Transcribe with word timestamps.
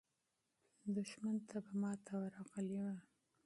دښمن 0.95 1.35
ته 1.49 1.57
به 1.63 1.71
ماته 1.81 2.13
ورغلې 2.21 2.77
وه. 2.85 2.95